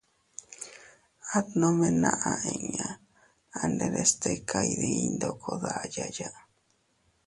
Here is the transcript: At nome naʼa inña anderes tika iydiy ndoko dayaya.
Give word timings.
At 1.37 1.47
nome 1.61 1.89
naʼa 2.03 2.33
inña 2.53 2.87
anderes 3.61 4.11
tika 4.21 4.57
iydiy 4.71 5.05
ndoko 5.15 5.49
dayaya. 5.63 6.29